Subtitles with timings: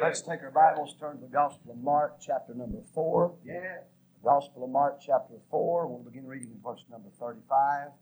[0.00, 3.36] Let's take our Bibles, turn to the Gospel of Mark, chapter number 4.
[3.44, 3.84] Yeah.
[4.24, 5.86] Gospel of Mark, chapter 4.
[5.92, 7.92] We'll begin reading in verse number 35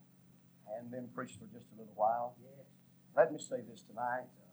[0.79, 2.38] and then preach for just a little while.
[3.19, 4.30] Let me say this tonight.
[4.30, 4.46] Uh,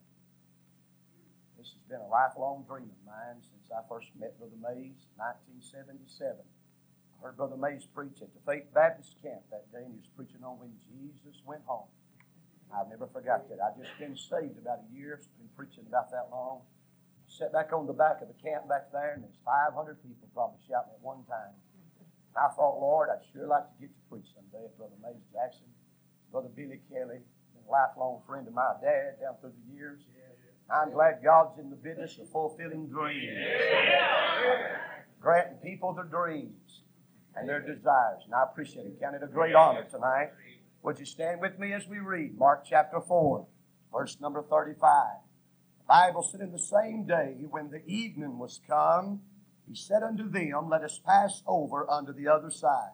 [1.62, 5.13] this has been a lifelong dream of mine since I first met Brother Mays in
[5.62, 6.41] 1977.
[6.41, 10.09] I heard Brother Mays preach at the Faith Baptist camp that day, and he was
[10.17, 11.93] preaching on when Jesus went home.
[12.73, 13.62] I've never forgot that.
[13.62, 16.66] I've just been saved about a year, been preaching about that long.
[17.36, 20.55] Sat back on the back of the camp back there, and there's 500 people probably
[20.64, 21.52] shouting at one time.
[22.00, 25.20] And I thought, Lord, I'd sure like to get to preach someday at Brother Mays
[25.36, 25.68] Jackson,
[26.32, 30.00] Brother Billy Kelly, a lifelong friend of my dad down through the years.
[30.72, 33.28] I'm glad God's in the business of fulfilling dreams.
[35.20, 36.84] Granting people their dreams
[37.36, 38.23] and their desires.
[38.23, 39.00] And I appreciate it.
[39.02, 40.31] Count it a great honor tonight.
[40.84, 43.45] Would you stand with me as we read Mark chapter 4,
[43.92, 45.20] verse number 35?
[45.88, 49.21] Bible said, In the same day when the evening was come,
[49.67, 52.92] he said unto them, Let us pass over unto the other side.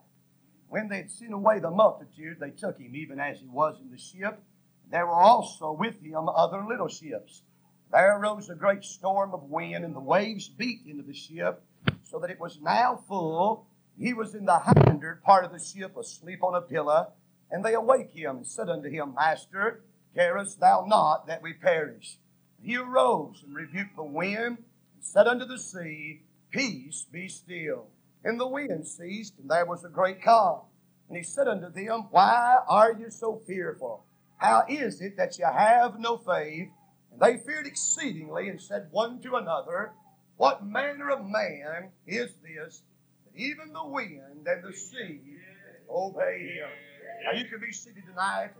[0.68, 3.90] When they had sent away the multitude, they took him, even as he was in
[3.90, 4.42] the ship.
[4.90, 7.42] There were also with him other little ships.
[7.90, 11.62] There arose a great storm of wind, and the waves beat into the ship,
[12.02, 13.66] so that it was now full.
[13.98, 17.12] He was in the hinder part of the ship, asleep on a pillow.
[17.50, 19.82] And they awake him and said unto him, Master,
[20.14, 22.16] carest thou not that we perish?
[22.62, 27.88] He arose and rebuked the wind and said unto the sea, Peace, be still.
[28.24, 30.60] And the wind ceased, and there was a great calm.
[31.08, 34.04] And he said unto them, Why are you so fearful?
[34.36, 36.68] How is it that you have no faith?
[37.10, 39.92] And they feared exceedingly and said one to another,
[40.36, 42.82] What manner of man is this,
[43.24, 45.20] that even the wind and the sea
[45.90, 46.68] obey him?
[47.24, 48.50] Now, you can be seated tonight.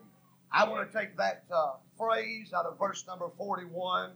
[0.53, 4.11] I want to take that uh, phrase out of verse number 41.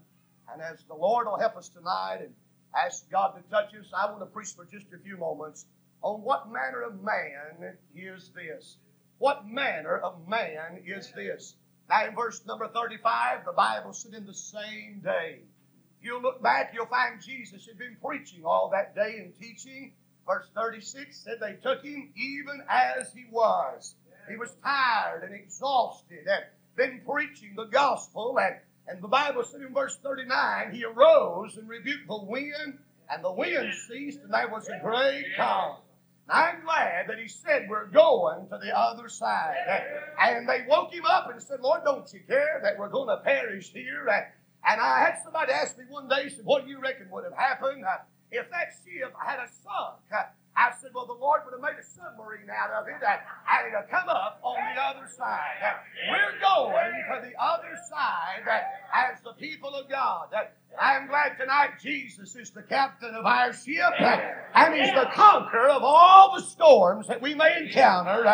[0.52, 2.34] And as the Lord will help us tonight and
[2.76, 5.64] ask God to touch us, I want to preach for just a few moments
[6.02, 8.76] on what manner of man is this.
[9.18, 11.56] What manner of man is this?
[11.88, 15.40] Now, in verse number 35, the Bible said, In the same day.
[15.98, 19.92] If you look back, you'll find Jesus had been preaching all that day and teaching.
[20.26, 23.94] Verse 36 said they took him even as he was.
[24.28, 26.44] He was tired and exhausted and
[26.76, 28.38] been preaching the gospel.
[28.40, 28.56] And,
[28.88, 32.78] and the Bible said in verse 39, he arose and rebuked the wind,
[33.10, 35.76] and the wind ceased, and there was a great calm.
[36.28, 39.54] I'm glad that he said we're going to the other side.
[40.20, 43.22] And they woke him up and said, Lord, don't you care that we're going to
[43.22, 44.08] perish here?
[44.66, 47.36] And I had somebody ask me one day, said, What do you reckon would have
[47.36, 47.98] happened uh,
[48.32, 50.02] if that ship had a sunk?
[50.12, 50.24] Uh,
[50.56, 53.20] I said, Well, the Lord would have made a submarine out of it and
[53.68, 55.60] it come up on the other side.
[56.10, 58.42] We're going to the other side
[58.92, 60.28] as the people of God.
[60.80, 63.92] I'm glad tonight Jesus is the captain of our ship
[64.54, 68.24] and He's the conqueror of all the storms that we may encounter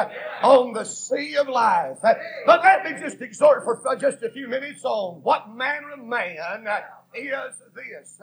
[0.43, 1.99] on the sea of life.
[2.03, 6.39] But let me just exhort for just a few minutes on what manner of man
[7.15, 8.21] is this.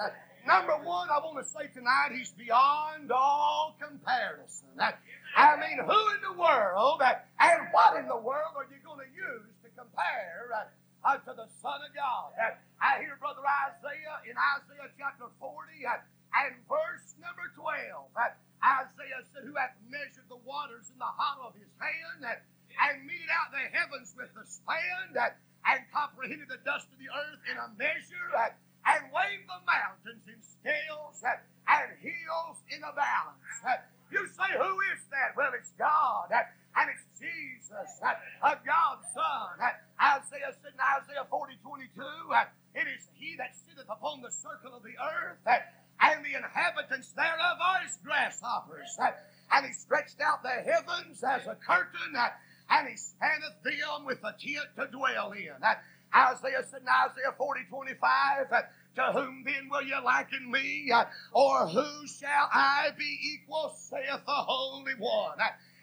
[0.47, 4.71] Number one, I want to say tonight, he's beyond all comparison.
[4.79, 9.11] I mean, who in the world and what in the world are you going to
[9.11, 10.49] use to compare
[11.03, 12.33] uh, to the Son of God?
[12.81, 18.09] I hear Brother Isaiah in Isaiah chapter 40 and verse number 12.
[18.59, 23.31] Isaiah said, Who hath measured the waters in the hollow of his hand and meted
[23.31, 27.67] out the heavens with the span and comprehended the dust of the earth in a
[27.75, 28.31] measure
[29.13, 33.85] weighed the mountains in scales and hills in a balance.
[34.09, 35.37] You say, who is that?
[35.37, 39.53] Well, it's God, and it's Jesus, a God's Son.
[40.01, 42.01] Isaiah said in Isaiah 40, 22,
[42.73, 45.45] it is He that sitteth upon the circle of the earth,
[46.01, 48.97] and the inhabitants thereof are as grasshoppers.
[49.51, 54.33] And He stretched out the heavens as a curtain, and He spanneth them with a
[54.41, 55.53] tent to dwell in.
[56.15, 58.49] Isaiah said in Isaiah 40, 25,
[58.95, 60.91] To whom then will you liken me?
[61.31, 65.37] Or who shall I be equal, saith the Holy One?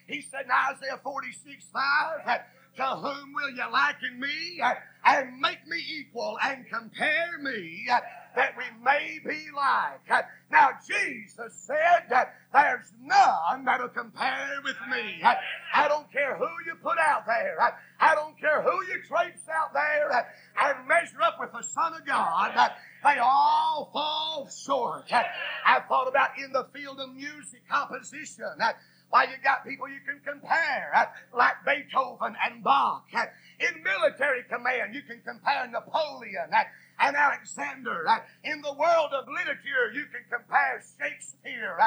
[0.06, 2.40] He said in Isaiah 46, 5,
[2.76, 4.60] To whom will you liken me?
[5.04, 7.86] And make me equal and compare me
[8.36, 10.26] that we may be like.
[10.50, 15.22] Now, Jesus said that there's none that'll compare with me.
[15.74, 17.58] I don't care who you put out there.
[17.98, 20.28] I don't care who you traipse out there
[20.60, 22.72] and measure up with the Son of God.
[23.06, 25.12] They all fall short.
[25.64, 28.50] I've thought about in the field of music composition.
[29.10, 30.90] Why, you got people you can compare,
[31.32, 33.06] like Beethoven and Bach.
[33.60, 36.50] In military command, you can compare Napoleon
[36.98, 38.04] and Alexander.
[38.42, 41.78] In the world of literature, you can compare Shakespeare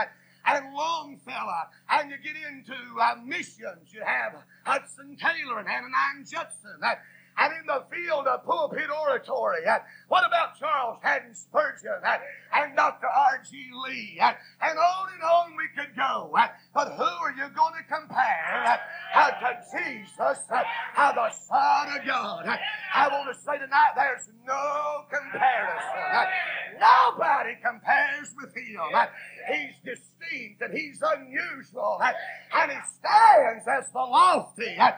[0.45, 3.91] and Longfellow, and you get into uh, missions.
[3.91, 6.79] You have Hudson Taylor and Adoniram Judson.
[7.39, 9.65] And in the field of pulpit oratory.
[9.65, 12.01] Uh, what about Charles Haddon Spurgeon
[12.53, 13.07] and Dr.
[13.07, 13.69] R.G.
[13.87, 14.19] Lee?
[14.19, 16.35] And on and on we could go.
[16.73, 18.79] But who are you going to compare
[19.39, 22.59] to Jesus, the Son of God?
[22.93, 26.27] I want to say tonight there's no comparison.
[26.79, 28.81] Nobody compares with him.
[29.47, 29.75] He's
[30.19, 31.99] distinct and he's unusual.
[32.53, 34.93] And he stands as the lofty and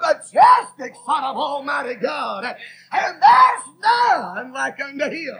[0.00, 2.44] majestic Son of Almighty God.
[2.92, 5.36] And there's none like unto him.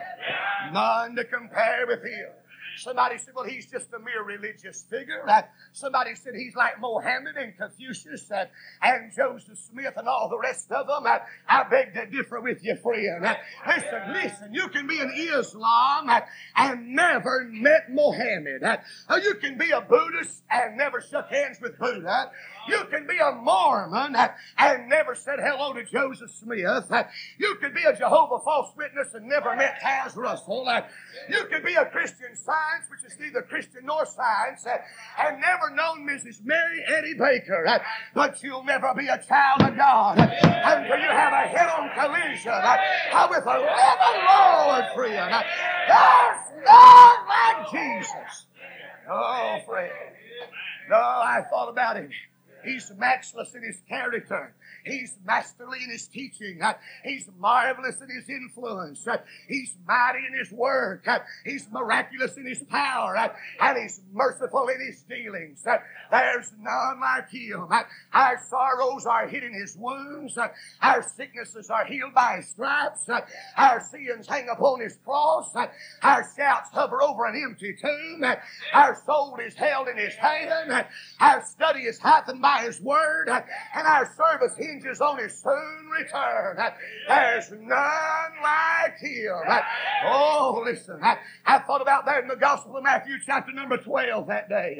[0.73, 2.29] None to compare with him.
[2.79, 5.25] Somebody said, well, he's just a mere religious figure.
[5.73, 8.31] Somebody said he's like Mohammed and Confucius
[8.83, 11.05] and Joseph Smith and all the rest of them.
[11.49, 13.25] I beg to differ with you, friend.
[13.67, 16.11] Listen, listen, you can be an Islam
[16.57, 18.63] and never met Mohammed.
[18.63, 18.77] Uh,
[19.23, 22.31] you can be a Buddhist and never shook hands with Buddha.
[22.69, 24.17] You can be a Mormon
[24.59, 26.91] and never said hello to Joseph Smith.
[27.39, 30.67] You could be a Jehovah false witness and never met Taze Russell.
[31.29, 34.67] You could be a Christian science, which is neither Christian nor science,
[35.19, 36.45] and never known Mrs.
[36.45, 37.81] Mary Eddy Baker.
[38.15, 42.63] But you'll never be a child of God until you have a head-on collision
[43.31, 45.45] with a living Lord, friend.
[45.89, 48.47] There's none like Jesus.
[49.11, 49.93] Oh, friend.
[50.89, 52.11] No, I thought about him.
[52.65, 54.55] He's matchless in his character.
[54.85, 56.61] He's masterly in his teaching.
[57.05, 59.07] He's marvelous in his influence.
[59.49, 61.07] He's mighty in his work.
[61.45, 63.17] He's miraculous in his power.
[63.61, 65.65] And he's merciful in his dealings.
[66.11, 67.69] There's none like him.
[68.13, 70.39] Our sorrows are hid in his wounds.
[70.83, 73.09] Our sicknesses are healed by his stripes.
[73.57, 75.55] Our sins hang upon his cross.
[76.03, 78.25] Our shouts hover over an empty tomb.
[78.73, 80.87] Our soul is held in his hand.
[81.21, 83.29] Our study is heightened by his word.
[83.29, 86.57] And our service hinges on his soon return.
[87.09, 89.35] There's none like him.
[90.07, 91.01] Oh, listen.
[91.03, 94.79] I thought about that in the Gospel of Matthew, chapter number 12 that day.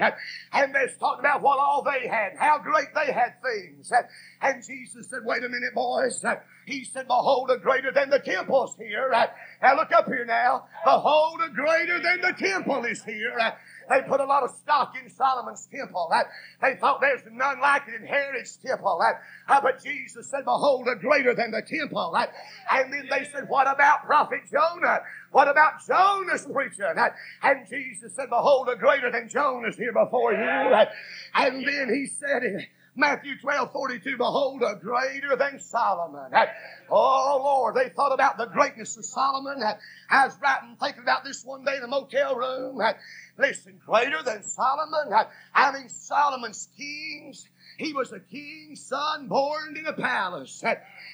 [0.53, 3.93] And they talked about what all they had, how great they had things.
[4.41, 6.25] And Jesus said, Wait a minute, boys.
[6.67, 9.11] He said, Behold, a greater than the temple's here.
[9.63, 10.65] Now look up here now.
[10.85, 13.37] Behold, a greater than the temple is here.
[13.89, 16.11] They put a lot of stock in Solomon's temple.
[16.63, 19.01] They thought there's none like it in Herod's temple.
[19.49, 22.17] Uh, but Jesus said, Behold, a greater than the temple.
[22.71, 25.01] And then they said, What about prophet Jonah?
[25.33, 26.85] What about Jonah's preaching?
[27.43, 30.87] And Jesus said, Behold, a greater than Jonah's here before you.
[31.35, 36.31] And then he said, Matthew 12, 42, behold, a greater than Solomon.
[36.89, 39.63] Oh, Lord, they thought about the greatness of Solomon.
[40.09, 42.81] I was writing, thinking about this one day in the motel room.
[43.37, 45.13] Listen, greater than Solomon.
[45.55, 47.49] I mean, Solomon's kings.
[47.79, 50.63] He was a king's son born in a palace.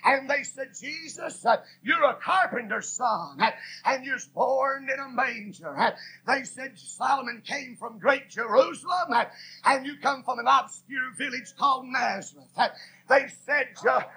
[0.05, 1.45] And they said, Jesus,
[1.83, 3.41] you're a carpenter's son,
[3.85, 5.95] and you're born in a manger.
[6.27, 9.15] They said, Solomon came from great Jerusalem,
[9.65, 12.49] and you come from an obscure village called Nazareth.
[13.09, 13.69] They said,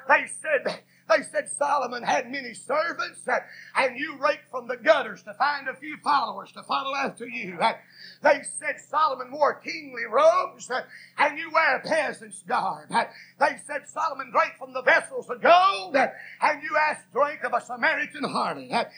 [0.07, 0.81] they said,
[1.15, 3.39] they said Solomon had many servants, uh,
[3.75, 7.57] and you raked from the gutters to find a few followers to follow after you.
[7.59, 7.73] Uh,
[8.21, 10.81] they said Solomon wore kingly robes, uh,
[11.17, 12.89] and you wear a peasant's garb.
[12.89, 17.61] They said Solomon drank from the vessels of gold, and you asked drink of a
[17.61, 18.89] Samaritan harlot.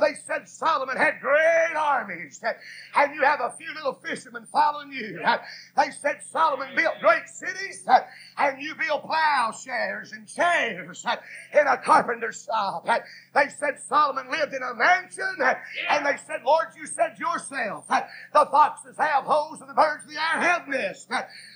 [0.00, 2.42] They said Solomon had great armies,
[2.96, 5.20] and you have a few little fishermen following you.
[5.76, 7.86] They said Solomon built great cities,
[8.38, 11.04] and you build plowshares and chairs
[11.64, 12.86] in a carpenter's shop.
[12.86, 15.36] They said Solomon lived in a mansion,
[15.88, 20.10] and they said, Lord, you said yourself, the foxes have holes and the birds of
[20.10, 21.08] the air have nests,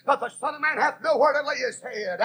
[0.06, 2.20] but the Son of Man hath nowhere to lay his head.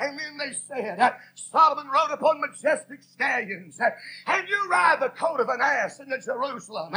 [0.00, 3.78] And then they said, Solomon rode upon majestic stallions,
[4.26, 6.94] and you ride the coat of an ass into Jerusalem.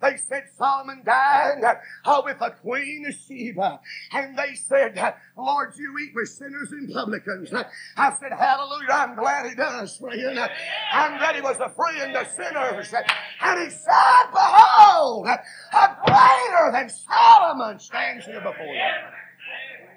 [0.00, 1.62] They said Solomon died
[2.04, 3.80] uh, with a queen of Sheba.
[4.12, 7.52] And they said, Lord, you eat with sinners and publicans.
[7.52, 10.38] I said, Hallelujah, I'm glad he does, friend.
[10.92, 12.94] I'm glad he was a friend of sinners.
[13.42, 18.90] And he said, Behold, a greater than Solomon stands here before you.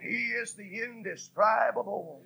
[0.01, 2.21] He is the indescribable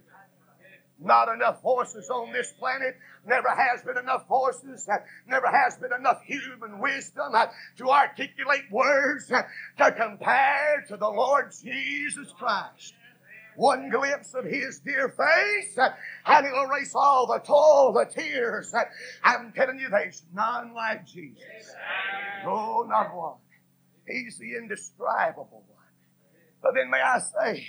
[1.00, 2.98] not enough horses on this planet.
[3.26, 4.88] Never has been enough horses.
[5.28, 7.34] Never has been enough human wisdom
[7.78, 12.94] to articulate words to compare to the Lord Jesus Christ.
[13.58, 15.78] one glimpse of his dear face,
[16.26, 18.74] and it'll erase all the toil, the tears.
[19.24, 21.44] I'm telling you, there's none like Jesus.
[22.46, 23.38] No, not one.
[24.08, 25.78] He's the indescribable one.
[26.62, 27.68] But then may I say,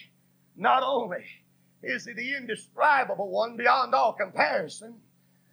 [0.57, 1.25] not only
[1.83, 4.95] is he the indescribable one beyond all comparison,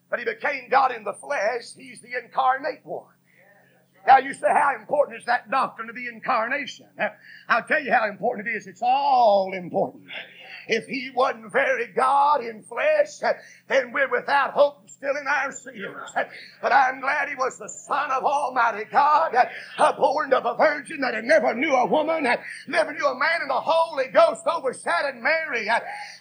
[0.10, 1.74] but he became God in the flesh.
[1.78, 3.12] He's the incarnate one.
[4.08, 6.88] Now you say, how important is that doctrine of the incarnation?
[7.50, 8.68] I'll tell you how important it is.
[8.68, 10.04] It's all important.
[10.68, 13.20] If he wasn't very God in flesh,
[13.68, 15.76] then we're without hope still in our sins.
[16.62, 19.36] But I'm glad he was the Son of Almighty God,
[19.78, 22.28] uh, born of a virgin that never knew a woman,
[22.68, 25.68] never knew a man, and the Holy Ghost overshadowed Mary.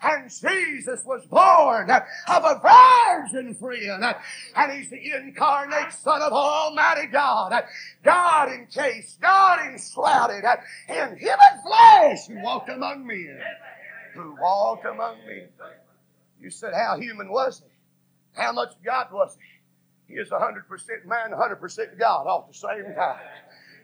[0.03, 4.15] And Jesus was born of a virgin, friend.
[4.57, 7.65] And he's the incarnate Son of Almighty God.
[8.03, 10.45] God in encased, God in enshrouded
[10.89, 13.41] in human flesh who walked among men
[14.15, 15.49] who walked among men.
[16.41, 18.41] You said, How human was he?
[18.41, 20.15] How much God was he?
[20.15, 20.61] He is 100%
[21.07, 23.21] man, 100% God all at the same time.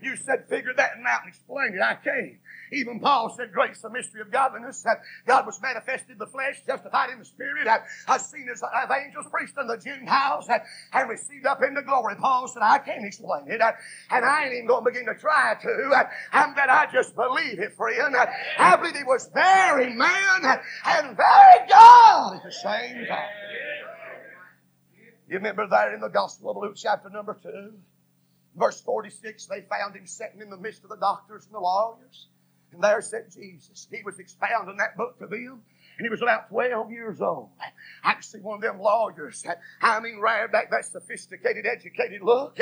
[0.03, 1.81] You said, Figure that out and explain it.
[1.83, 2.37] I can't.
[2.73, 6.63] Even Paul said, Grace, the mystery of godliness, that God was manifested in the flesh,
[6.67, 10.65] justified in the spirit, that I've seen as of angels preached in the Gentiles, that,
[10.93, 12.17] and received up into glory.
[12.17, 13.73] Paul said, I can't explain it, uh,
[14.11, 15.91] and I ain't even going to begin to try to.
[15.95, 18.15] Uh, I'm that I just believe it, friend.
[18.15, 18.27] Uh,
[18.59, 23.29] I believe he was very man and very God at the same time.
[25.29, 27.73] You remember there in the Gospel of Luke, chapter number 2,
[28.57, 32.27] verse 46, they found him sitting in the midst of the doctors and the lawyers.
[32.73, 33.89] And there sat Jesus.
[33.91, 35.63] He was expounding that book to them.
[36.01, 37.51] And he was about 12 years old.
[38.03, 39.45] I could see one of them lawyers,
[39.83, 42.57] I mean, right back that sophisticated, educated look,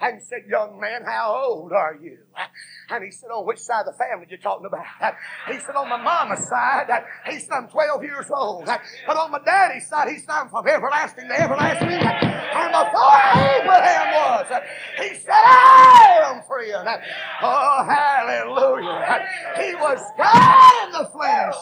[0.00, 2.18] and said, Young man, how old are you?
[2.88, 4.84] And he said, On which side of the family you talking about?
[5.48, 6.86] He said, On my mama's side,
[7.26, 8.66] he said, I'm 12 years old.
[8.66, 11.88] But on my daddy's side, he said, I'm from everlasting to everlasting.
[11.88, 13.18] And before
[13.58, 14.62] Abraham was,
[15.02, 16.72] he said, I am free.
[17.42, 19.26] Oh, hallelujah.
[19.56, 21.56] He was God in the flesh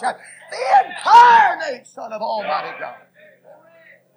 [0.53, 2.97] the incarnate Son of Almighty God.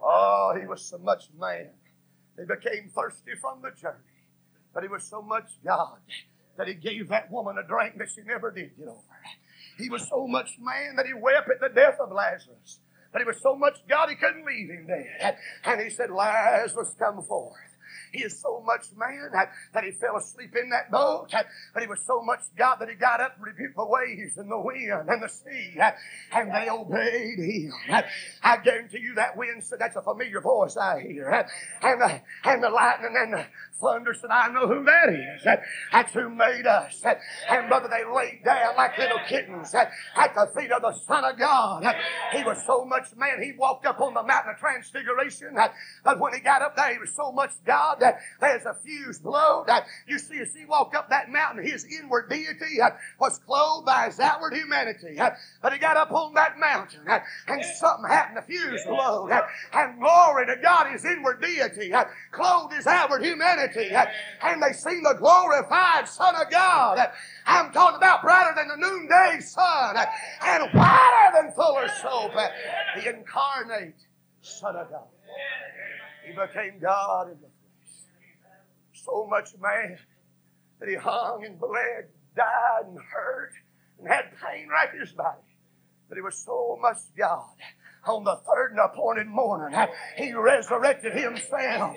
[0.01, 1.69] Oh, he was so much man.
[2.37, 3.97] He became thirsty from the journey.
[4.73, 5.97] But he was so much God
[6.57, 8.99] that he gave that woman a drink that she never did get over.
[9.77, 12.79] He was so much man that he wept at the death of Lazarus.
[13.11, 15.37] But he was so much God he couldn't leave him dead.
[15.63, 17.55] And he said, Lazarus, come forth.
[18.15, 19.29] He is so much man
[19.73, 21.27] that, he fell asleep in that boat,
[21.73, 24.49] but he was so much God that he got up and rebuked the waves and
[24.49, 25.77] the wind and the sea,
[26.31, 27.73] and they obeyed him.
[28.41, 31.29] I guarantee you that wind said, That's a familiar voice I hear.
[31.81, 33.45] And the, and the lightning and the
[33.81, 35.43] thunder said, I know who that is.
[35.91, 37.03] That's who made us.
[37.49, 39.91] And brother, they laid down like little kittens at
[40.33, 41.83] the feet of the Son of God.
[42.31, 45.57] He was so much man, he walked up on the mountain of transfiguration,
[46.03, 47.97] but when he got up there, he was so much God
[48.39, 52.29] there's a fuse blow that you see as he walked up that mountain, his inward
[52.29, 55.19] deity uh, was clothed by his outward humanity.
[55.19, 55.31] Uh,
[55.61, 59.31] but he got up on that mountain uh, and something happened, the fuse glowed.
[59.73, 61.91] And glory to God, his inward deity
[62.31, 63.91] clothed his outward humanity.
[64.41, 66.99] And they seen the glorified Son of God.
[67.45, 69.95] I'm talking about brighter than the noonday sun
[70.45, 72.33] and whiter than fuller soap.
[72.95, 73.95] The incarnate
[74.41, 75.07] Son of God.
[76.25, 77.49] He became God in the
[79.05, 79.97] so much man
[80.79, 83.53] that he hung and bled, died and hurt,
[83.99, 85.39] and had pain right in his body.
[86.09, 87.45] But he was so much God
[88.07, 89.77] on the third and appointed morning,
[90.17, 91.95] he resurrected himself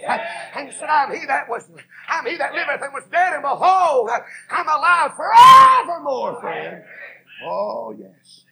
[0.54, 1.68] and said, I'm he that was,
[2.08, 4.10] I'm he that liveth and was dead, and behold,
[4.50, 6.82] I'm alive forevermore, friend.
[7.44, 8.44] Oh, yes.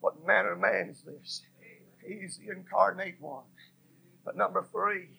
[0.00, 1.42] What manner of man is this?
[2.06, 3.44] He's the incarnate one.
[4.24, 5.17] But number three,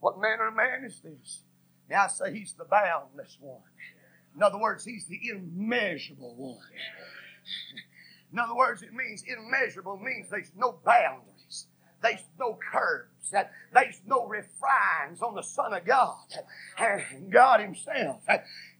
[0.00, 1.42] what manner of man is this?
[1.88, 3.60] Now I say he's the boundless one.
[4.34, 6.58] In other words, he's the immeasurable one.
[8.32, 11.68] In other words, it means immeasurable means there's no boundaries.
[12.02, 13.32] There's no curves.
[13.72, 16.26] There's no refines on the Son of God.
[16.78, 18.20] And God Himself.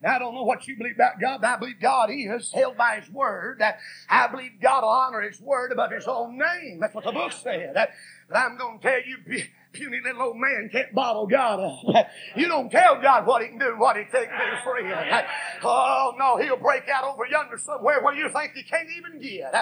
[0.02, 2.76] Now, I don't know what you believe about God, but I believe God is held
[2.76, 3.62] by His Word.
[4.10, 6.78] I believe God will honor His Word above His own name.
[6.80, 7.72] That's what the book said.
[8.28, 9.16] But I'm going to tell you,
[9.76, 12.08] puny little old man can't bottle God up.
[12.36, 14.94] You don't tell God what He can do what He can't do for you.
[15.62, 19.52] Oh, no, He'll break out over yonder somewhere where you think He can't even get.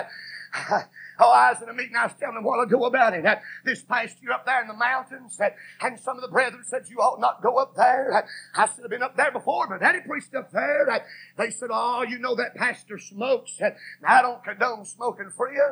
[1.20, 3.24] Oh, I was in a meeting, I was telling a while ago about it.
[3.64, 5.38] This past year up there in the mountains,
[5.80, 8.26] and some of the brethren said, You ought not go up there.
[8.54, 11.04] I should have been up there before, but Daddy preached up there.
[11.36, 13.60] They said, Oh, you know that pastor smokes.
[14.06, 15.64] I don't condone smoking for you.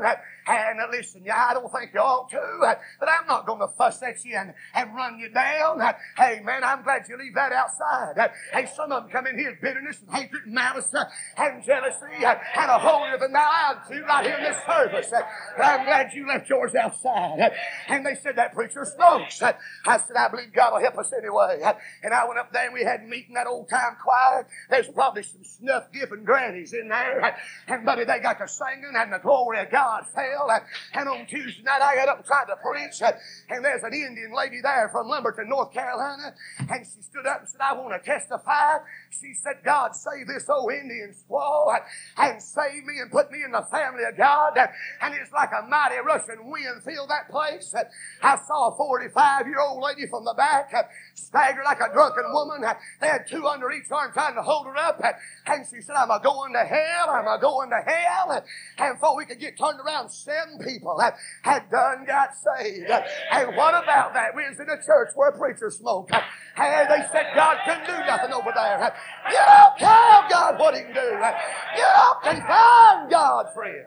[0.47, 3.69] And uh, listen, yeah, I don't think you ought to, but I'm not going to
[3.69, 5.81] fuss at you and, and run you down.
[6.17, 8.31] Hey, man, I'm glad you leave that outside.
[8.53, 11.05] Hey, some of them come in here bitterness and hatred and malice uh,
[11.37, 15.13] and jealousy uh, and a holier than thou attitude right here in this service.
[15.57, 17.53] I'm glad you left yours outside.
[17.89, 19.43] And they said that preacher smokes.
[19.43, 19.55] I
[19.99, 21.61] said, I believe God will help us anyway.
[22.03, 24.47] And I went up there and we had a meeting that old time choir.
[24.71, 27.37] There's probably some snuff giving grannies in there.
[27.69, 30.51] And buddy, they got to singing and the glory of God fell.
[30.95, 33.03] And on Tuesday night I got up and tried to preach.
[33.51, 36.35] And there's an Indian lady there from Lumberton, North Carolina.
[36.59, 38.79] And she stood up and said, I want to testify.
[39.11, 41.79] She said, God save this old Indian squaw
[42.17, 44.57] and save me and put me in the family of God.
[45.01, 47.75] And it's like a mighty rushing wind filled that place.
[48.23, 50.83] I saw a 45 year old lady from the back uh,
[51.15, 52.63] stagger like a drunken woman.
[53.01, 55.01] They had two under each arm trying to hold her up.
[55.47, 57.11] And she said, I'm a going to hell.
[57.11, 58.45] I'm a going to hell.
[58.79, 61.01] And before we could get turned around, seven people
[61.43, 62.91] had done got saved.
[62.91, 64.35] And what about that?
[64.35, 66.13] We was in a church where a preacher smoked.
[66.57, 68.95] And they said God couldn't do nothing over there.
[69.31, 71.01] You don't tell God what he can do.
[71.01, 73.87] You don't find God, friend.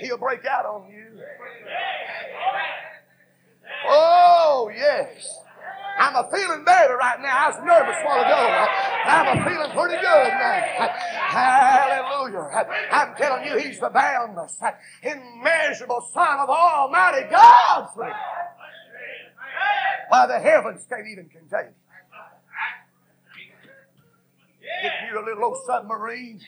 [0.00, 1.20] He'll break out on you.
[3.88, 5.38] Oh, yes.
[5.98, 7.36] I'm a feeling better right now.
[7.36, 8.66] I was nervous a while ago.
[9.04, 10.88] I'm a feeling pretty good now.
[11.28, 12.48] Hallelujah.
[12.90, 14.58] I'm telling you, He's the boundless,
[15.02, 17.88] immeasurable Son of Almighty God.
[20.08, 21.74] Why the heavens can't even contain.
[24.82, 26.40] Get you a little old submarine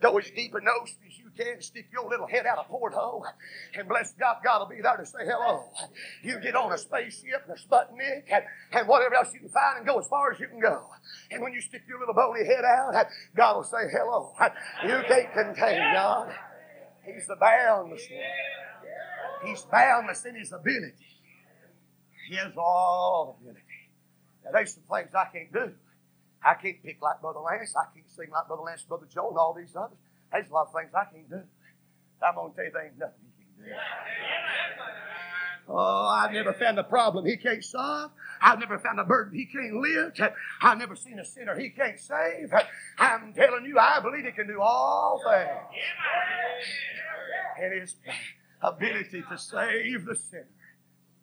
[0.00, 1.60] Go as deep the ocean as you can.
[1.60, 3.26] Stick your little head out a porthole.
[3.74, 5.64] And bless God, God will be there to say hello.
[6.22, 9.78] You get on a spaceship and a Sputnik and, and whatever else you can find
[9.78, 10.86] and go as far as you can go.
[11.30, 14.32] And when you stick your little bony head out, God will say hello.
[14.84, 16.32] You can't contain God.
[17.04, 19.48] He's the boundless one.
[19.48, 20.94] He's boundless in his ability.
[22.28, 23.62] He has all ability.
[24.44, 25.72] Now, there's some things I can't do.
[26.44, 27.74] I can't pick like Brother Lance.
[27.76, 29.98] I can't sing like Brother Lance, Brother Joe, and all these others.
[30.32, 31.42] There's a lot of things I can't do.
[32.22, 33.74] I'm going to tell you there ain't nothing he can do.
[35.70, 38.10] Oh, I've never found a problem he can't solve.
[38.40, 40.20] I've never found a burden he can't lift.
[40.62, 42.52] I've never seen a sinner he can't save.
[42.98, 45.50] I'm telling you, I believe he can do all things.
[47.60, 47.96] And his
[48.62, 50.48] ability to save the sinner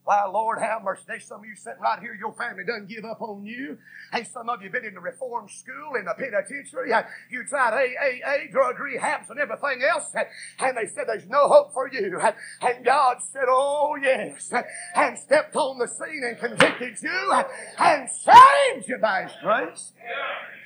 [0.05, 1.03] why, Lord, have mercy.
[1.07, 3.79] There's some of you sitting right here, your family doesn't give up on you.
[4.13, 6.91] Hey, some of you been in the reform school, in the penitentiary.
[7.31, 10.13] You tried AAA, drug rehabs, and everything else,
[10.59, 12.21] and they said there's no hope for you.
[12.61, 14.53] And God said, Oh, yes,
[14.95, 17.33] and stepped on the scene and convicted you
[17.79, 19.91] and saved you by His grace.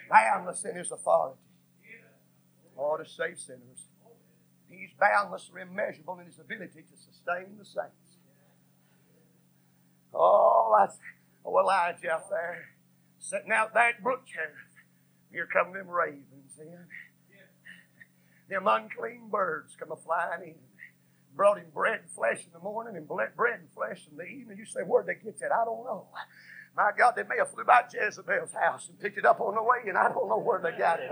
[0.10, 1.39] Boundless in His authority.
[2.78, 3.88] Oh, to save sinners.
[4.67, 8.09] He's boundless immeasurable in His ability to sustain the saints.
[10.13, 10.98] Oh, that's
[11.45, 12.65] oh, Elijah out there
[13.19, 14.56] sitting out that at Brook Cherith.
[15.32, 16.88] Here come them ravens in.
[18.50, 20.56] Them unclean birds come a flying in.
[21.36, 24.58] Brought him bread and flesh in the morning and bread and flesh in the evening.
[24.58, 25.52] You say, where'd they get that?
[25.52, 26.08] I don't know.
[26.76, 29.62] My God, they may have flew by Jezebel's house and picked it up on the
[29.62, 31.12] way, and I don't know where they got it.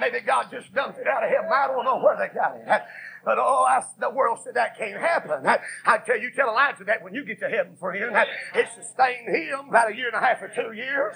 [0.00, 1.50] Maybe God just dumped it out of heaven.
[1.52, 2.82] I don't know where they got it.
[3.28, 5.46] But oh, I, the world said that can't happen.
[5.46, 8.16] I, I tell you, tell Elijah that when you get to heaven, friend,
[8.54, 11.14] it sustained him about a year and a half or two years.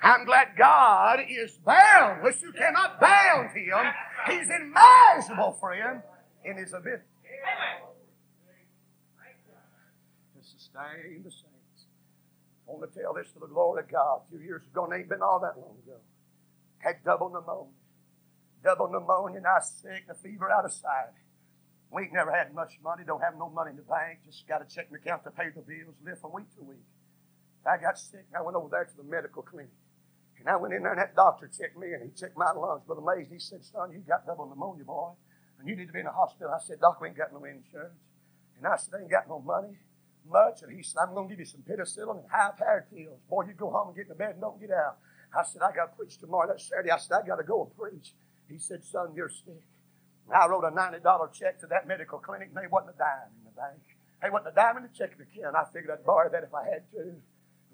[0.00, 2.22] I'm glad God is bound.
[2.22, 3.74] Wish you cannot bound him.
[4.28, 6.00] He's immeasurable, friend,
[6.44, 7.02] in his ability
[10.38, 11.50] to sustain the same.
[12.68, 14.20] I want to tell this to the glory of God.
[14.28, 15.98] A few years ago, and ain't been all that long ago.
[16.78, 17.72] Had double pneumonia.
[18.62, 21.18] Double pneumonia, and I sick, a fever out of sight.
[21.90, 24.60] We ain't never had much money, don't have no money in the bank, just got
[24.60, 26.84] a checking account to pay the bills, live from week to week.
[27.64, 29.72] I got sick, I went over there to the medical clinic.
[30.38, 32.82] And I went in there, and that doctor checked me, and he checked my lungs.
[32.86, 35.12] But amazed, he said, Son, you got double pneumonia, boy,
[35.58, 36.52] and you need to be in the hospital.
[36.54, 37.98] I said, Doc, we ain't got no insurance.
[38.56, 39.76] And I said, I ain't got no money
[40.30, 40.62] much.
[40.62, 43.18] And he said, I'm going to give you some penicillin and high powered pills.
[43.28, 44.98] Boy, you go home and get in the bed and don't get out.
[45.36, 46.48] I said, I got to preach tomorrow.
[46.48, 46.90] That's Saturday.
[46.90, 48.14] I said, I got to go and preach.
[48.48, 49.62] He said, Son, you're sick.
[50.34, 53.44] I wrote a $90 check to that medical clinic, and they wasn't a dime in
[53.44, 53.80] the bank.
[54.22, 55.56] They wasn't a dime in the checking account.
[55.56, 57.00] I figured I'd borrow that if I had to.
[57.00, 57.22] And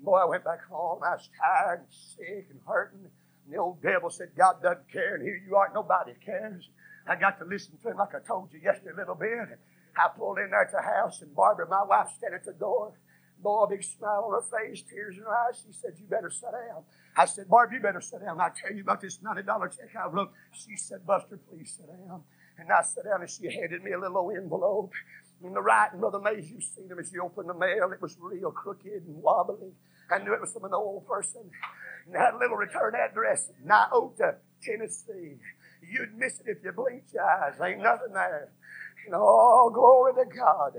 [0.03, 1.03] boy, I went back home.
[1.03, 3.11] I was tired and sick and hurting.
[3.45, 6.69] And the old devil said, God doesn't care, and here you are, nobody cares.
[7.07, 9.59] I got to listen to him like I told you yesterday a little bit.
[9.97, 12.95] I pulled in there at the house, and Barbara, my wife, standing at the door.
[13.43, 15.63] Boy, a big smile on her face, tears in her eyes.
[15.67, 16.85] She said, You better sit down.
[17.17, 18.41] I said, Barb, you better sit down.
[18.41, 19.45] I'll tell you about this $90
[19.77, 20.33] check I wrote.
[20.53, 22.23] She said, Buster, please sit down.
[22.59, 24.93] And I sat down and she handed me a little envelope.
[25.43, 27.91] In the writing, Brother Mays, you've seen him as you opened the mail.
[27.93, 29.73] It was real crooked and wobbly.
[30.11, 31.51] I knew it was from an old person.
[32.07, 35.37] And had a little return address, Niota, Tennessee.
[35.83, 37.55] You'd miss it if you blinked your eyes.
[37.63, 38.51] Ain't nothing there.
[39.07, 40.73] And oh, glory to God.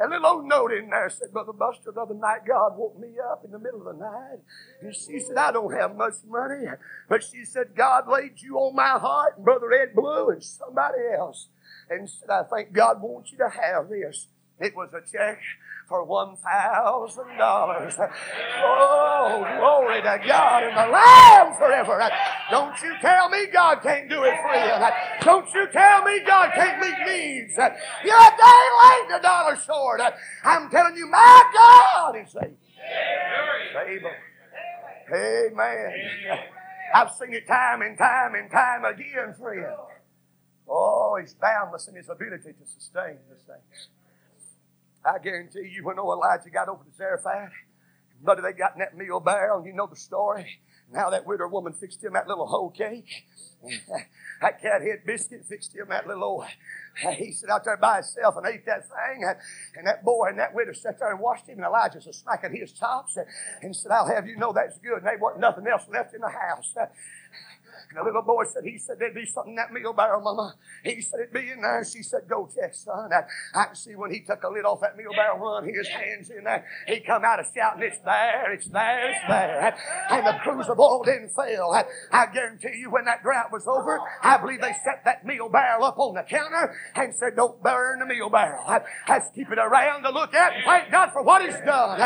[0.00, 3.08] A little old note in there said, Brother Buster, the other night God woke me
[3.30, 4.40] up in the middle of the night.
[4.80, 6.66] And she said, I don't have much money.
[7.08, 10.98] But she said, God laid you on my heart, and Brother Ed Blue, and somebody
[11.16, 11.48] else.
[11.88, 14.28] And said, I think God wants you to have this.
[14.60, 15.40] It was a check
[15.88, 18.10] for $1,000.
[18.64, 22.10] Oh, glory to God and the Lamb forever.
[22.50, 24.88] Don't you tell me God can't do it for you.
[25.22, 27.54] Don't you tell me God can't meet needs.
[27.56, 30.00] You're a day late, a dollar short.
[30.44, 32.56] I'm telling you, my God is able.
[33.86, 34.10] Able.
[35.14, 35.92] Amen.
[36.94, 39.66] I've seen it time and time and time again, friend.
[40.68, 43.88] Oh, he's boundless in his ability to sustain the saints.
[45.04, 47.52] I guarantee you, when old Elijah got over to Zarephath,
[48.22, 50.60] buddy, they got in that meal barrel, you know the story.
[50.92, 53.24] Now that widow woman fixed him that little hoe cake.
[54.42, 56.44] that cat head biscuit fixed him that little old.
[57.16, 59.24] He sat out there by himself and ate that thing.
[59.76, 61.56] And that boy and that widow sat there and watched him.
[61.56, 63.16] And Elijah was smacking his chops
[63.62, 64.98] and said, I'll have you know that's good.
[64.98, 66.74] And there wasn't nothing else left in the house.
[67.94, 70.54] And the little boy said, he said, there'd be something in that meal barrel, Mama.
[70.82, 71.84] He said, it'd be in there.
[71.84, 73.10] She said, go check, son.
[73.12, 73.24] I,
[73.54, 76.30] I can see when he took a lid off that meal barrel, run his hands
[76.30, 76.64] in there.
[76.86, 79.76] He come out of shouting, it's there, it's there, it's there.
[80.10, 81.70] And the oil didn't fail.
[82.10, 85.84] I guarantee you when that drought was over, I believe they set that meal barrel
[85.84, 88.64] up on the counter and said, don't burn the meal barrel.
[89.06, 92.00] Let's keep it around to look at and thank God for what he's done.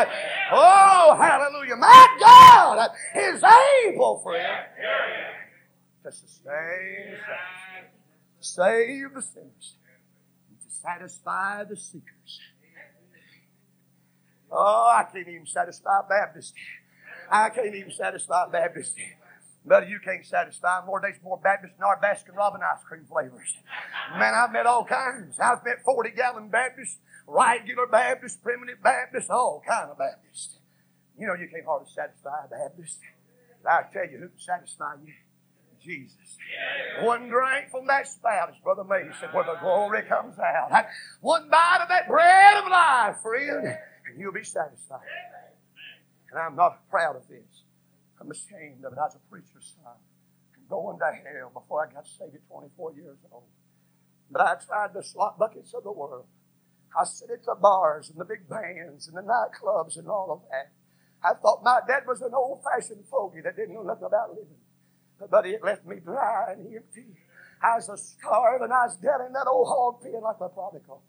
[0.51, 1.77] Oh, hallelujah.
[1.77, 3.41] My God is
[3.87, 4.57] able, friend
[6.07, 7.17] to sustain
[8.39, 9.77] the save the sinners,
[10.49, 12.39] and to satisfy the seekers.
[14.51, 16.53] Oh, I can't even satisfy Baptist.
[17.29, 18.95] I can't even satisfy Baptist.
[19.65, 21.01] But you can't satisfy more.
[21.01, 23.57] There's more Baptist than our Baskin Robin ice cream flavors.
[24.17, 25.37] Man, I've met all kinds.
[25.39, 30.59] I've met 40 gallon Baptists, regular Baptists, primitive Baptists, all kind of Baptists.
[31.19, 32.99] You know, you can't hardly satisfy a Baptist.
[33.67, 35.11] I tell you who can satisfy you.
[35.81, 36.37] Jesus.
[37.01, 40.85] One drink from that spout, as Brother May said, where the glory comes out.
[41.21, 44.99] One bite of that bread of life, friend, and you'll be satisfied.
[46.31, 47.63] And I'm not proud of this.
[48.19, 48.99] I'm ashamed of it.
[48.99, 49.93] I was a preacher's son.
[50.69, 53.43] Going to hell before I got saved at 24 years old.
[54.29, 56.25] But I tried the slot buckets of the world.
[56.97, 60.41] I sit at the bars and the big bands and the nightclubs and all of
[60.51, 60.71] that.
[61.23, 64.59] I thought my dad was an old fashioned fogey that didn't know nothing about living.
[65.29, 67.05] But it left me dry and empty.
[67.61, 68.71] I was a starving.
[68.71, 71.01] I was dead in that old hog pen like a prodigal.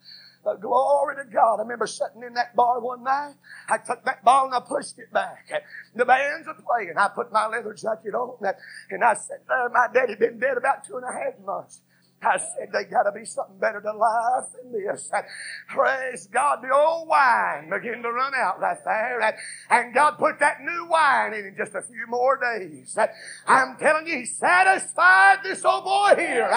[0.44, 1.56] But glory to God.
[1.56, 3.34] I remember sitting in that bar one night.
[3.68, 5.46] I took that ball and I pushed it back.
[5.94, 6.94] The bands are playing.
[6.96, 8.38] I put my leather jacket on
[8.90, 11.80] and I said, there, my daddy been dead about two and a half months.
[12.20, 15.10] I said, they got to be something better to life than this.
[15.68, 16.62] Praise God.
[16.62, 19.38] The old wine began to run out right there.
[19.70, 22.98] And God put that new wine in in just a few more days.
[23.46, 26.50] I'm telling you, He satisfied this old boy here.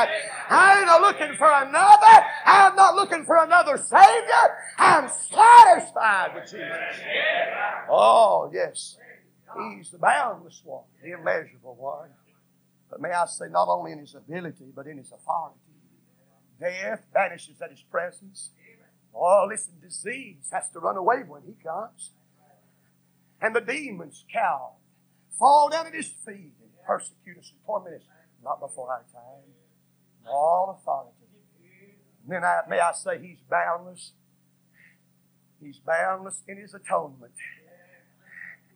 [0.50, 2.26] I ain't looking for another.
[2.46, 4.58] I'm not looking for another Savior.
[4.78, 6.68] I'm satisfied with Jesus.
[7.90, 8.98] Oh, yes.
[9.76, 12.10] He's the boundless one, the immeasurable one.
[12.92, 15.58] But may I say, not only in his ability, but in his authority.
[16.60, 18.52] Death vanishes at his presence.
[19.16, 22.12] Oh, listen, disease has to run away when he comes.
[23.42, 24.74] And the demons cow,
[25.40, 28.08] fall down at his feet and persecute us and torment us.
[28.44, 29.54] Not before our time.
[30.28, 31.16] All authority.
[32.24, 34.12] And then I, may I say, he's boundless.
[35.60, 37.34] He's boundless in his atonement.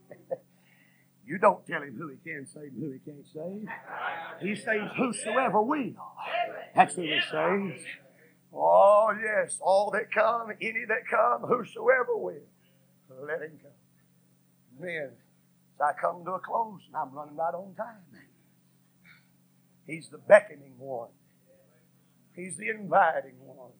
[1.25, 3.67] You don't tell him who he can save and who he can't save.
[4.41, 5.93] He saves whosoever will.
[6.75, 7.83] That's who he saves.
[8.53, 12.47] Oh, yes, all that come, any that come, whosoever will,
[13.27, 13.71] let him come.
[14.79, 15.11] Then,
[15.75, 18.03] as I come to a close, and I'm running right on time.
[19.87, 21.09] He's the beckoning one.
[22.35, 23.71] He's the inviting one.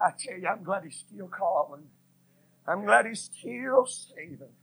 [0.00, 1.84] I tell you, I'm glad he's still calling.
[2.66, 4.54] I'm glad he's still saving.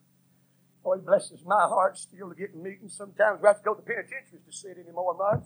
[0.85, 2.95] Oh, Boy, blesses my heart still to get in meetings.
[2.95, 5.45] Sometimes we have to go to penitentiaries to sit anymore much.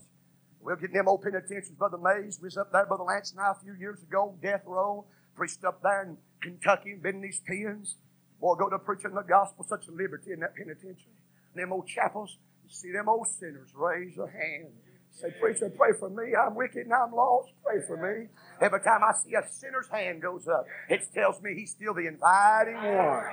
[0.61, 2.39] We'll get in them old penitentiaries, Brother Mays.
[2.41, 5.05] We was up there, Brother Lance and I, a few years ago, death row.
[5.35, 7.97] Preached up there in Kentucky, been in these pens.
[8.39, 11.17] Boy, go to preaching the gospel, such a liberty in that penitentiary.
[11.55, 14.73] Them old chapels, you see them old sinners raise their hand
[15.15, 16.33] Say, preacher, pray for me.
[16.35, 17.49] I'm wicked and I'm lost.
[17.63, 18.27] Pray for me.
[18.59, 22.07] Every time I see a sinner's hand goes up, it tells me he's still the
[22.07, 23.23] inviting one.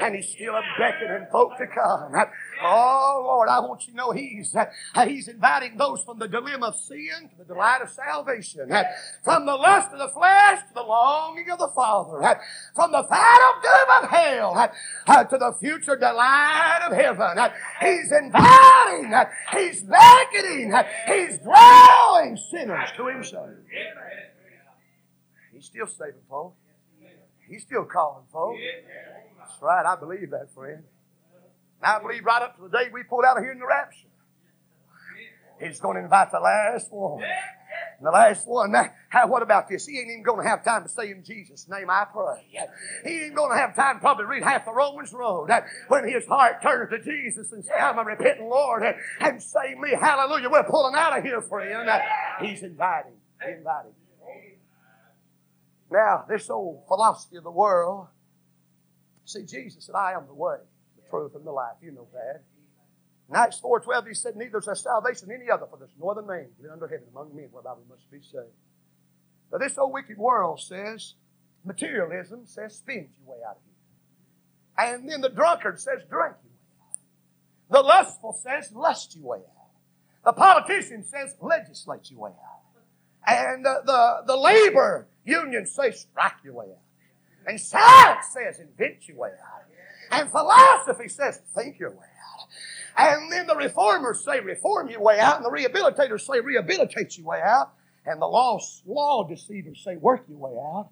[0.00, 2.12] And he's still beckoning folk to come.
[2.62, 4.56] Oh, Lord, I want you to know he's,
[5.04, 8.68] he's inviting those from the dilemma of sin to the delight of salvation.
[9.22, 12.40] From the lust of the flesh to the longing of the Father.
[12.74, 14.72] From the final doom of hell
[15.30, 17.38] to the future delight of heaven.
[17.80, 19.14] He's inviting.
[19.52, 20.72] He's beckoning.
[21.06, 23.50] He's He's drawing sinners to Himself.
[25.52, 26.56] He's still saving folks.
[27.48, 28.60] He's still calling folks.
[29.38, 29.86] That's right.
[29.86, 30.82] I believe that, friend.
[31.82, 33.66] And I believe right up to the day we pull out of here in the
[33.66, 34.08] rapture.
[35.60, 37.22] He's going to invite the last one.
[37.98, 38.72] And the last one,
[39.08, 39.86] how, what about this?
[39.86, 42.46] He ain't even going to have time to say in Jesus' name I pray.
[43.04, 46.08] He ain't going to have time to probably read half the Romans Road uh, when
[46.08, 49.90] his heart turns to Jesus and say, I'm a repentant Lord uh, and save me.
[50.00, 50.48] Hallelujah.
[50.48, 51.88] We're pulling out of here, friend.
[51.88, 51.98] Uh,
[52.40, 53.14] he's inviting.
[53.42, 53.92] Inviting.
[55.90, 58.06] Now, this old philosophy of the world,
[59.24, 60.58] see, Jesus said, I am the way,
[60.96, 61.76] the truth, and the life.
[61.82, 62.42] You know that.
[63.28, 66.22] In Acts 4.12, he said, Neither is there salvation any other, for there's no other
[66.22, 68.54] name given under heaven among men whereby we must be saved.
[69.52, 71.14] Now, this old wicked world says,
[71.64, 74.94] materialism says, spend your way out of here.
[74.96, 76.98] And then the drunkard says, drink your way out.
[77.70, 79.68] The lustful says, lust your way out.
[80.24, 82.58] The politician says, legislate your way out.
[83.26, 86.82] And uh, the, the labor union says, strike your way out.
[87.46, 89.64] And science says, invent your way out.
[90.10, 92.17] And philosophy says, think your way out.
[92.98, 95.36] And then the reformers say, reform your way out.
[95.36, 97.72] And the rehabilitators say, rehabilitate your way out.
[98.04, 100.88] And the law, law deceivers say, work your way out.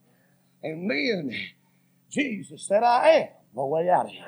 [0.62, 1.36] And then
[2.10, 4.24] Jesus said, I am the way out of here.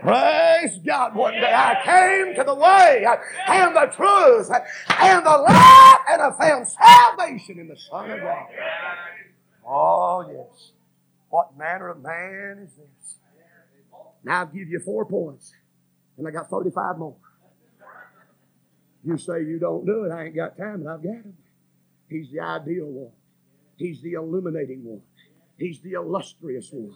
[0.00, 1.14] Praise God.
[1.14, 3.04] One day I came to the way
[3.48, 4.50] and the truth
[4.98, 8.46] and the light and I found salvation in the Son of God.
[9.68, 10.70] Oh, yes.
[11.28, 13.16] What manner of man is this?
[14.24, 15.52] Now I'll give you four points
[16.20, 17.16] and I got 35 more.
[19.02, 21.34] You say you don't do it, I ain't got time, but I've got him.
[22.08, 23.12] He's the ideal one.
[23.76, 25.00] He's the illuminating one.
[25.58, 26.94] He's the illustrious one.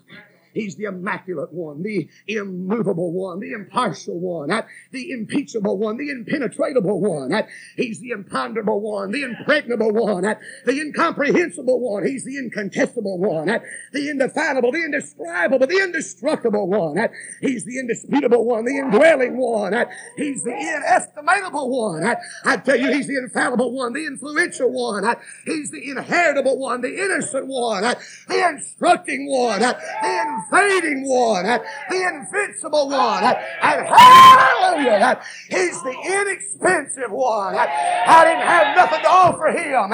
[0.55, 4.51] He's the immaculate one, the immovable one, the impartial one,
[4.93, 7.33] the impeachable one, the impenetrable one.
[7.77, 12.07] He's the imponderable one, the impregnable one, the incomprehensible one.
[12.07, 13.47] He's the incontestable one,
[13.93, 16.97] the indefinable, the indescribable, the indestructible one.
[17.40, 19.75] He's the indisputable one, the indwelling one.
[20.17, 22.14] He's the inestimable one.
[22.45, 25.05] I tell you, he's the infallible one, the influential one.
[25.45, 32.88] He's the inheritable one, the innocent one, the instructing one, the invading one, the invincible
[32.88, 37.54] one, and hallelujah, he's the inexpensive one.
[37.57, 39.90] I didn't have nothing to offer him,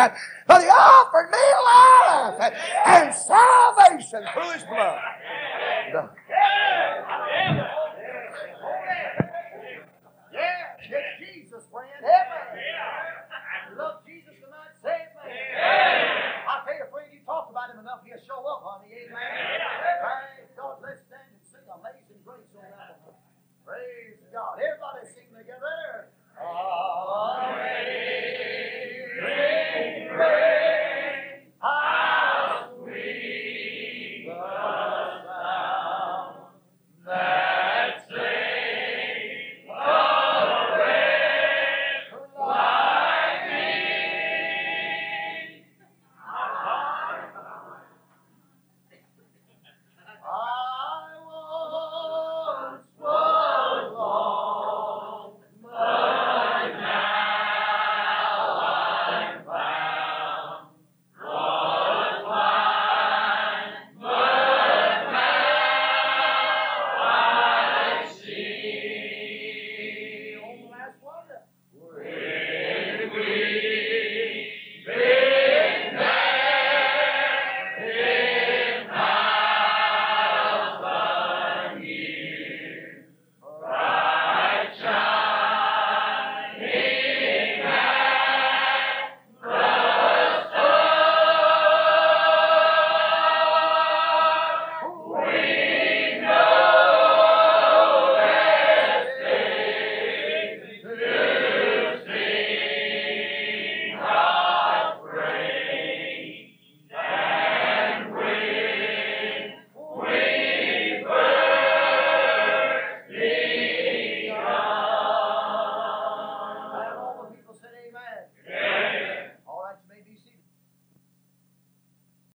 [0.46, 2.52] but he offered me life
[2.86, 4.98] and salvation through his blood.